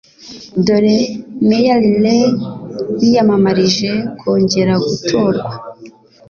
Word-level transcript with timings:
Dore 0.65 0.97
Mayor 1.47 1.79
Riley 1.83 2.23
wiyamamariza 2.99 3.91
kongera 4.19 4.73
gutorwa 4.85 5.51